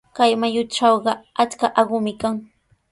[0.17, 2.35] Kay mayutrawqa achka aqumi kan.